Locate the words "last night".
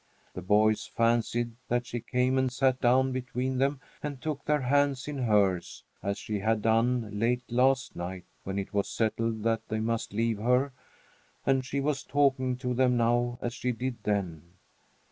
7.51-8.25